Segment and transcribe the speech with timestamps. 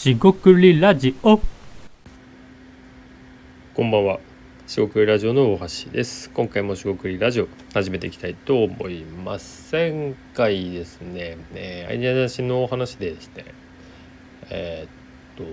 [0.00, 1.38] しごくりラジオ
[3.74, 4.18] こんばんは。
[4.66, 6.30] しごくりラジオの大橋です。
[6.30, 9.70] 今回もしごくりラジオ始めていきたいと思います。
[9.70, 13.44] 前回ですね、えーアイデア出しのお話でですね、
[14.48, 15.52] えーっと、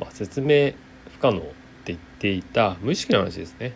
[0.00, 0.72] まあ、説明
[1.12, 1.52] 不可能って
[1.84, 3.72] 言っていた無意識の話ですね。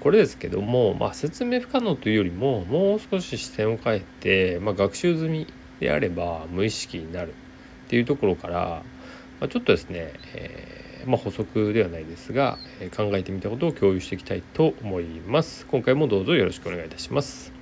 [0.00, 5.46] これですけども、まあ、説明不可能というよりももう少し視点を変えて、まあ、学習済み
[5.80, 7.32] であれば無意識になる
[7.92, 8.82] っていうところから、
[9.38, 15.66] まあ、ちょっとですね、えーまあ、補足ではないですが、えー考えてみたことを共有していきたいと思います。
[15.66, 17.52] 今回もどうぞよろしくお願いいたします。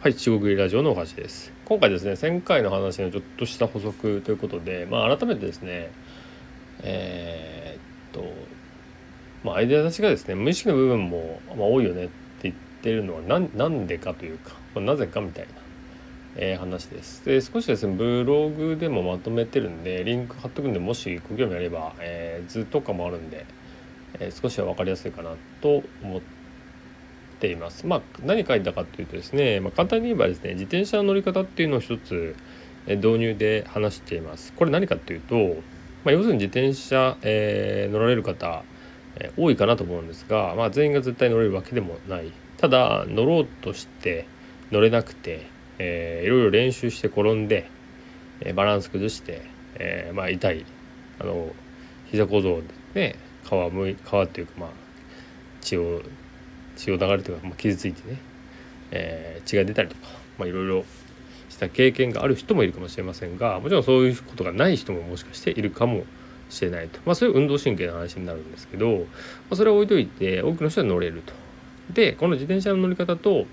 [0.00, 1.52] はい、中国ラジオのお箸です。
[1.66, 5.90] 今回ですね、前回の話のちょっとした補足ということで、まあ、改めてですね、
[6.82, 8.24] えーっと、
[9.44, 12.12] まあ、アイデアたちがですね、無意識の部分も、まあ、多いよねって
[12.44, 15.52] 言ってるのはなんなんでかというか、まあ、なぜかみたいな、
[16.36, 17.24] えー話です。
[17.24, 23.46] で、少しですね、ブログでもまとめてるんで、リンク貼っとくんで、もしご興味あれば、えー図とかもあるんで、
[24.20, 26.20] えー少しは分かりやすいかなと思っ
[27.40, 27.86] ています。
[27.86, 32.36] まあ、何書いたかというとですね、まあ、簡単に言えばですね、自転車の乗り方っていうのを一つ、
[32.86, 34.52] え導入で話しています。
[34.54, 35.36] これ何かっていうと、
[36.04, 38.62] まあ、要するに自転車、えー乗られる方、
[39.16, 44.26] え多いかなと思うんですが、まあ、全員が絶対乗れるわけでもないただ乗ろうとして
[44.70, 45.46] 乗れなくて、
[45.78, 47.68] えーいろいろ練習して転んで、
[48.40, 49.42] えーバランス崩して、
[49.74, 50.64] えーまあ、痛い
[51.18, 51.50] あの
[52.10, 52.62] 膝小僧
[52.94, 54.70] でね皮むい皮っていうかまあ
[55.60, 56.02] 血を
[56.76, 58.18] 血を流れというか、まあ、傷ついてね、
[58.90, 60.84] えー血が出たりとか、まあ、いろいろ
[61.48, 66.04] した経験がある人もいるかもしれませんがもちろんそういうことがない人ももしかしているかも
[66.48, 69.04] しれないと、まあ、そういう運動神経の話になるんですけど、ま
[69.50, 71.32] あ、それは置いといて多くの人は乗れると。
[71.92, 73.46] でこの自転車の乗り方と、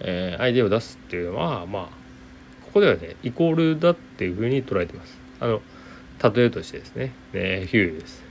[0.00, 1.82] えーアイデアを出すっていうのはまあ
[2.64, 5.18] ここではねイコールだっていうふうに捉えてます。
[5.40, 5.62] あの
[6.34, 8.22] 例えとしてですね、えーヒューです。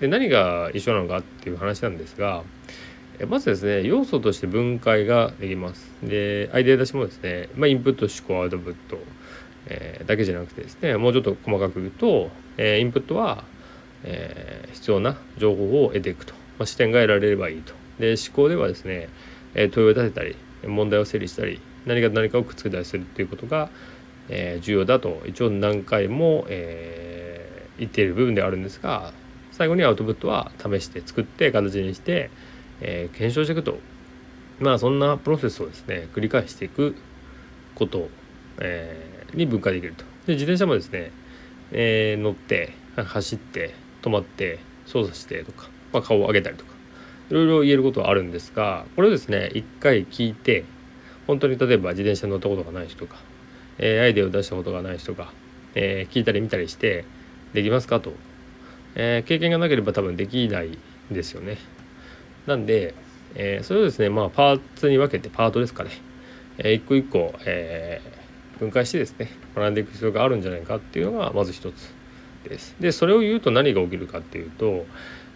[0.00, 2.42] で何が一緒なのかっていう話なんですが
[3.28, 5.90] まずですね要素として分解ができます。
[6.02, 8.98] でアイデア出しもですね、まあ、インプット思考アウトプット、
[9.66, 13.44] えーだけじゃなくてですねもうちょっと細かく言うと、えーインプットは、
[14.02, 17.72] えー必要な情報を得ていくと、まあ、視点が得られればいいと。
[17.98, 19.08] で思考ではですね、
[19.54, 23.70] え問いを立てたり問題を整理したり何か何かをくっつけたりするっていうことが、
[24.28, 27.44] えー重要だと一応何回も、えー
[27.76, 29.12] 言っている部分ではあるんですが
[29.50, 32.30] 最後にアウトプットは試して作って形にして、
[32.80, 33.78] えー検証していくと
[34.60, 36.94] まあそんなプロセスをですね繰り返していく
[37.74, 38.08] こと、
[38.60, 40.04] えーに分解できると。
[40.26, 41.10] で自転車もですね、
[41.72, 46.73] えー乗って走って止まって操作してとか、まあ、顔を上げたりとか
[47.30, 50.64] いろいろ言えることはあるんですがこれをですね一回聞いて
[51.26, 53.16] 本当に例えば自転車に乗ったことがない人が、
[53.78, 55.32] えーアイデアを出したことがない人が、
[55.74, 57.04] えー聞いたり見たりして
[57.54, 58.12] できますかと、
[58.94, 60.78] えー経験がなければ多分できない
[61.10, 61.56] ですよね。
[62.46, 62.94] なんで、
[63.34, 65.90] えーそれをですねまあパーツに分けてパートですかね、
[66.58, 68.24] えー一個一個、えー
[68.58, 71.92] 分解してですね学んでいく必要があるんじゃないかっていうのがまず一つ
[72.48, 72.76] です。
[72.78, 74.86] でそれを言うと何が起きるかっていうと、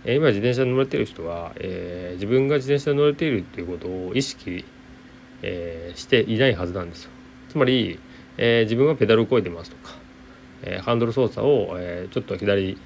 [0.05, 4.65] え今自転車に乗れてる人は、えー自分が自転車に乗れているっていうことを意識、
[5.43, 7.11] えーしていないはずなんですよ。
[7.49, 7.99] つまり、
[8.37, 9.97] えー自分はペダルをこいでますとか、
[10.63, 12.77] えハンドル操作を、えちょっと左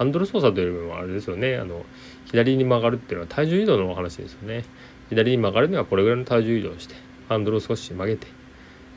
[0.00, 1.84] ハンドル操作というよりもあれですよねあの
[2.24, 4.64] 左に曲がるっていうのは体重移動のお話ですよね。
[5.10, 6.94] 左に曲がるにはこれぐらいの体重移動をして
[7.28, 8.26] ハンドルを少し曲げて、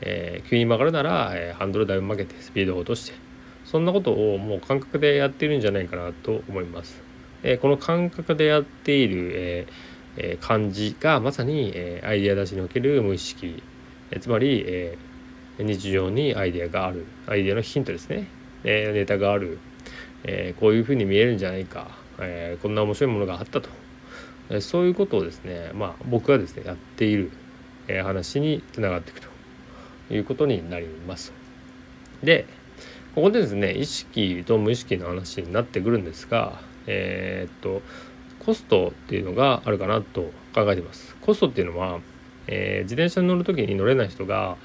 [0.00, 3.18] え急に曲がるなら、えハンドルだいぶ曲げてスピードを落として
[3.64, 7.13] そんなことをもう感覚でやってるんじゃないかなと思います。
[7.44, 13.60] えこの感覚でやっている、えーえ感じがまさに、えアイデア出しにおける無意識、
[14.12, 14.96] えつまり、え
[15.58, 18.28] 日常にアイデアがあるアイデアのヒントですね、
[18.62, 19.58] えネタがある、
[20.22, 21.88] えこういうふうに見えるんじゃないか、
[22.20, 23.68] えこんな面白いものがあったと、
[24.50, 27.32] えそういうことをですねまあ僕がですねやっている、
[27.88, 29.34] え話につながっていくと。
[30.10, 31.32] いうことになります。
[32.22, 32.46] で
[33.14, 37.82] ここでですね意識と無意識の話になってくるんですがえーっと
[38.44, 41.16] コストっていうのがあるかなと考えてます。
[41.22, 42.00] コストっていうのは、
[42.46, 44.56] えー自転車に乗る時に乗れない人が、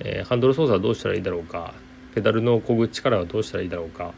[0.00, 1.74] えーハンドル操作はどうしたらいいだろうか
[2.14, 4.12] ペダルの漕ぐ力はどうしたらいいだろうか、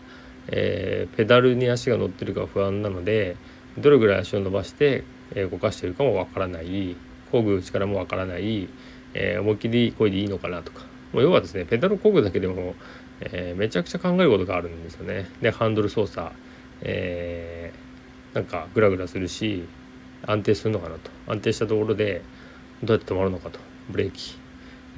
[0.49, 3.37] えペダルに足が乗ってるか不安なので
[3.77, 5.05] どれぐらい足を伸ばして、
[5.35, 6.97] え動かしてるかもわからない
[7.31, 8.69] 漕ぐ力もわからない、
[9.13, 12.75] え思いっきり漕いでいいのかなとかもう要はですねペダル漕ぐだけでも、
[13.21, 15.29] えめちゃくちゃ考えることがあるんですよね。
[15.43, 16.33] でハンドル操作、
[16.83, 17.91] えー
[18.35, 19.65] なんかグラグラするし
[20.25, 21.11] 安定するのかなと。
[21.27, 22.23] 安定したところで
[22.83, 23.59] どうやって止まるのかと。
[23.91, 24.37] ブレーキ、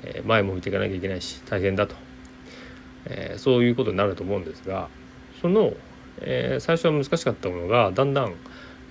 [0.02, 1.94] え前も見ていかなきゃいけないし大変だと、
[3.06, 4.88] えそういうことになると思うんですが
[5.40, 5.72] その、
[6.20, 8.34] え最初は難しかったものがだんだん、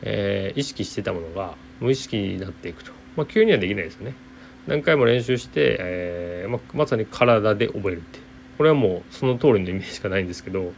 [0.02, 4.16] え意識してたものが無意識になっていくと、まあ、急にはできないですよね。
[4.68, 8.20] 何回も練習して、えーままさに体で覚えるって。
[8.58, 10.74] これはもうその通りのイメージしかないんですけど、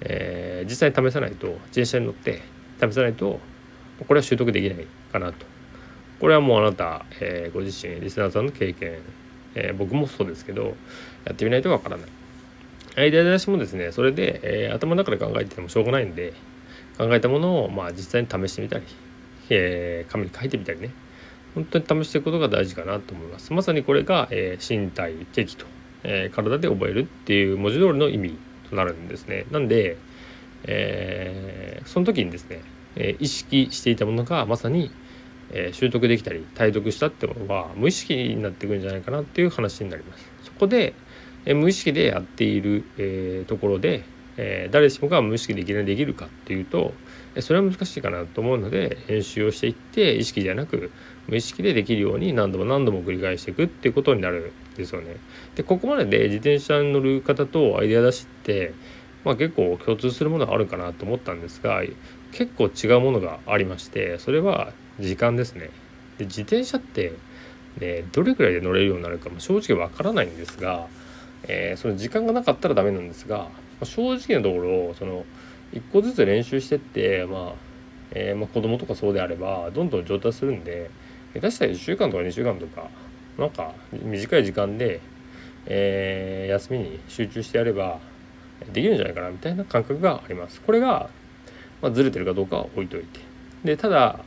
[0.00, 2.42] えー、実際に試さないと自転車に乗って
[2.80, 3.40] 試さないと
[4.06, 5.46] これは習得できないかなと。
[6.20, 8.98] これはもうあなた、えー、ご自身リスナーさんの経験、
[9.54, 10.76] えー、僕もそうですけど
[11.24, 12.10] やってみないとわからない。
[12.96, 16.34] アイデア出しもですねそれで、えー、頭の中で考えててもしょうがないんで
[16.98, 18.84] 考えたものをまあ実際に試してみたり、
[19.48, 20.90] えー、紙に書いてみたりね。
[21.54, 23.52] 本当に試していくことが大事かなと思います。
[23.52, 25.66] まさにこれが、え、身体的と、
[26.04, 28.38] え、体で覚えるっていう文字通りの意味
[28.70, 29.44] となるんですね。
[29.50, 29.96] なんで、
[30.64, 32.62] えー、その時にですね、
[32.96, 34.90] え意識していたものがまさに、
[35.52, 40.30] え習得できたり体得したってものは無意識になってくるんじゃないかなっていう話になります。
[40.44, 40.94] そこで、
[41.44, 44.04] え無意識でやっている、えところで、
[44.36, 46.92] え誰しもが無意識でいきなりできるかっていうと
[47.40, 50.90] それは難しいかなと思うので練習をしていって意識じゃなく
[51.28, 55.16] 無意識でできるように何度も何度も繰り返していくっていうことになるんですよね。
[55.54, 58.74] でここまでで自転車に乗る方とアイデア出しって、
[59.24, 61.82] まあ、結構共通するものがあるかなと思ったんですが
[62.32, 65.70] 結構違うものがありましてそれは時間ですね。
[66.18, 67.12] で自転車って、
[67.78, 70.88] ね、どれくらいで乗れるようになるかも正直わからないんですが、
[71.46, 73.48] えー、その時間がなかったらダメなんですが
[73.86, 75.24] 正直なところその
[75.72, 77.52] 一個ずつ練習してってまあ、
[78.12, 80.90] えー、まあ子供とかそうであればどんどん上達するんで
[81.34, 82.88] 下手したら1週間とか2週間とか
[83.38, 85.00] なんか短い時間で、
[85.66, 88.00] えー、休みに集中してやれば
[88.72, 90.60] できるんじゃないかなみたいな感覚があります。
[90.60, 91.08] これが、
[91.80, 93.20] まあ、ずれてるかどうかは置いといて。
[93.64, 94.20] でただ、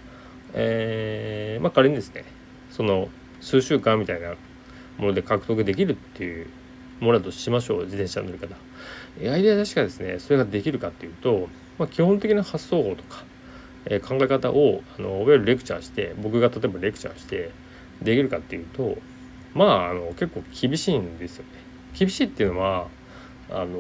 [0.53, 2.23] えー、まあ仮にですね
[2.71, 3.09] その
[3.41, 4.35] 数週間みたいな
[4.97, 6.47] もので獲得できるっていう
[6.99, 8.55] ものだとしましょう自転車の乗り方。
[9.19, 13.23] アイデア出しがですねそれができるかっていうと、まあ、基本的な発想法とか、
[13.85, 17.51] えー、考え方をあのいわゆるレクチャーして僕が例えばレクチャーして
[18.01, 18.97] できるかっていうと
[19.53, 21.49] まああの結構厳しいんですよね。
[21.97, 22.87] 厳しいっていうのは
[23.49, 23.77] あの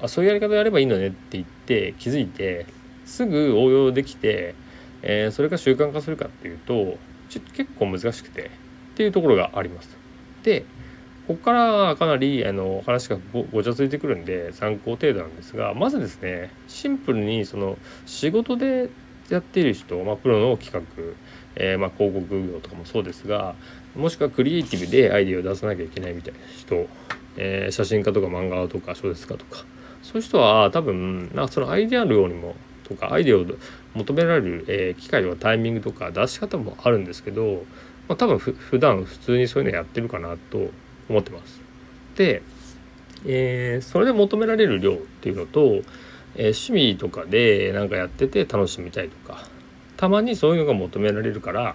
[0.00, 2.66] あそういうやり方やればいいのねって言って気づいて
[3.04, 4.54] すぐ応用できて、
[5.02, 6.96] えー、それが習慣化するかっていうと
[7.28, 8.50] ちょっと結構難しくて
[8.94, 9.96] っていうところがあります。
[10.42, 10.64] で
[11.26, 13.16] ここからはかなりあの話が
[13.50, 18.90] ごちゃついてくるんで参考程度なんですがまずですねシンプルにその仕事で
[19.30, 21.02] やっている人、まあ、プロの企画、
[21.56, 23.54] えー、まあ広告業とかもそうですが
[23.96, 26.86] もしくはクリエイティブでアイデアを出さなきゃいけないみたいな人、
[27.36, 29.64] えー、写真家とか漫画とか小説家とか
[30.02, 32.54] そういう人は多分なんかそのアイデア量にも
[32.86, 33.46] とかアイデアを
[33.94, 37.64] 求められる、えー、機会とかタイミングとか出し方もあるんですけど、
[38.08, 40.68] まあ、多分ふ普段普通にそういうのやってるかなと
[41.08, 41.60] 思ってます。
[42.16, 42.42] で、
[43.26, 45.60] えー、それで求められる量っていうのと、
[46.36, 49.46] えー、趣味とかで何かやってて楽しみたいとか
[49.96, 51.74] たまにそういうのが求められるから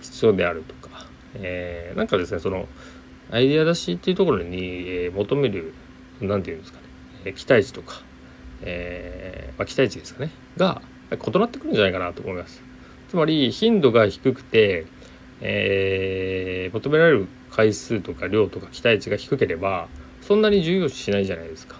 [0.00, 2.68] 必要であるとか、えー、なんかですねその
[3.30, 5.72] アイデア出しっていうところに、え、求める
[6.20, 6.84] 何て言うんですかね、
[7.26, 8.02] え、期待値とか、
[8.62, 12.60] えまあ、期待値ですかねが異なってくるんじゃないかなと思います。
[13.08, 14.86] つまり頻度が低くて、
[15.40, 19.88] え、求められる回数とか量とか期待値が低ければ
[20.22, 21.76] そんなに重要視しないじゃないですか。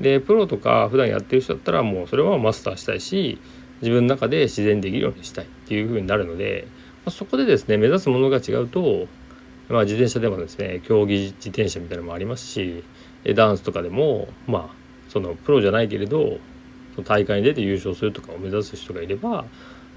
[0.00, 3.38] でプロとか普段やってる人だったらもうそれはマスターしたいし
[3.80, 6.68] 自分の中で自然できるようにしたいっていう風になるので、
[7.04, 9.06] ま、そこでですね目指すものが違うと、
[9.68, 12.84] まあ、自転車でもですね競技自転車みたいなのもありますし
[13.34, 14.74] ダンスとかでもまあ
[15.08, 16.38] そのプロじゃないけれど
[17.04, 19.44] 大会に出て優勝するとかを目指す人がいれば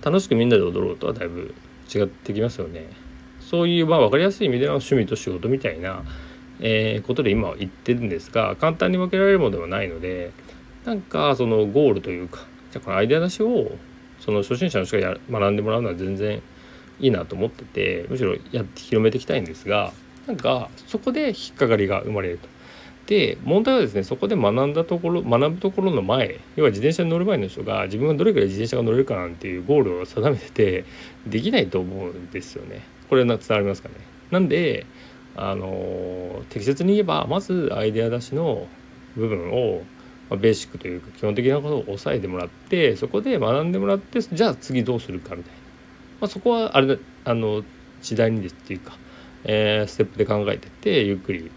[0.02, 1.54] 楽しくみんなで踊ろうとはだいぶ
[1.94, 3.09] 違ってきますよね。
[3.50, 6.04] そういうまあ分かりやすい意味での趣味と仕事みたいな、
[6.60, 10.32] えー、ことで今は言ってるんですが簡単に分けられるものではないので
[10.86, 12.42] なんかそのゴールというか
[12.72, 13.72] じゃこのアイデア出しを
[14.20, 16.44] その初心者の人が学んでもらうのは全然
[17.00, 19.94] いいなと思っててむしろやって広めていきたいんですが
[20.28, 22.48] なんかそこで引っかかりが生まれると。
[23.08, 30.86] で問題はですねそこで学んだところ学ぶところの前要は自転車に乗る前の人が自分がどれくらい自転車が乗れるかなんていうゴールを定めてて
[31.26, 32.99] できないと思うんですよね。
[33.10, 33.96] これ伝わりますかね
[34.32, 34.86] なんで
[35.36, 38.68] あの適切に言えばまずアイデア出しの
[39.16, 39.82] 部分を、
[40.30, 45.60] まあ、ベーシックというか基本的なことを押さえてもらってそこで学んでもらってじゃあ次どうするかみたいな、
[46.22, 47.64] まあ、そこはあれあの
[48.02, 48.98] 次第にですっていうか、
[49.44, 51.52] えー、ステップで考えてってゆっくり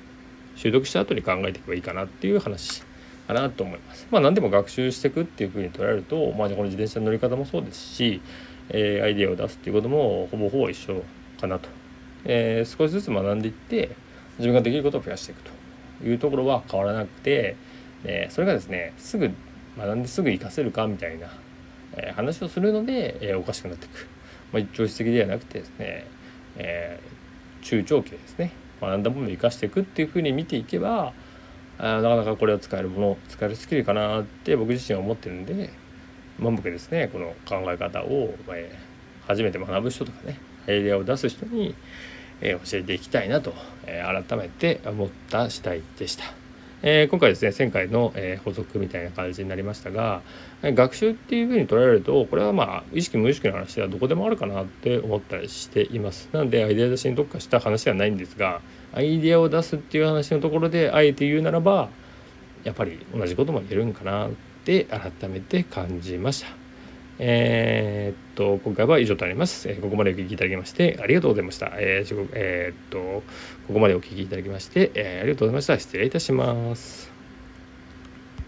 [0.57, 2.83] 習得した後に考えていけばいいかなっていう話
[3.27, 4.07] かなと思います。
[4.11, 8.21] まあ何でも学習していくっていうふうに捉えると、まあ、この自転車の乗り方もそうですし、
[8.69, 11.03] えー、アイデアを出すっていうこともほぼほぼ一緒
[11.43, 11.69] かなと、
[12.25, 13.91] えー、少しずつ学んでいって
[14.39, 15.63] 自分ができることを増やしていくと。
[16.05, 17.57] いうところは変わらなくて、
[18.05, 19.31] えそれがですねすぐ
[19.79, 21.29] 学んですぐ活かせるかみたいな、
[21.97, 24.09] え話をするので、えおかしくなっていく、
[24.53, 26.07] まあ、一朝一夕ではなくてですね、
[26.57, 27.01] え
[27.63, 31.13] 中長期ですね学んだものを生かしていくっていうふうに見ていけば
[31.79, 35.71] あなかなかこれを使えるもの使えるスキルかなって僕自身は思ってるんで、
[36.41, 38.77] まあ、僕ですねこの考え方を、え
[39.29, 41.75] 初めて学ぶ人とかねアイデアを出す人に、
[42.41, 43.55] え教えていきたいなと、
[43.87, 46.43] え改めて思った次第でした。
[46.85, 50.21] えー、今回ですね1000回の、えー、補足みたいな感じになりましたが
[50.63, 58.61] 学習っていうふうに捉えるとこれはまあ意識無意識の話ではどこでもあるかなって思ったりしていますなのでアイデア出しに特化した話ではないんですが
[58.93, 61.89] アイデアを出すっていう話のところであえて言うならば
[62.65, 64.31] やっぱり同じことも言えるんかなっ
[64.65, 66.62] て改めて感じました
[67.25, 71.73] えー、っと今回は以上となります、えー、ここまでお聞きいただきましてありがとうございました。
[71.77, 73.23] えー、えー、っと
[73.69, 75.79] ここまでお聞きいただきまして、えー、ありがとうございました。
[75.79, 77.12] 失礼いたします。